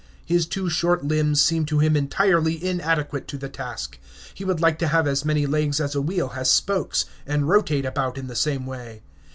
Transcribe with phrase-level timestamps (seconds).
[0.25, 3.99] His two short limbs seem to him entirely inadequate to the task.
[4.33, 7.85] He would like to have as many legs as a wheel has spokes, and rotate
[7.85, 9.03] about in the same way.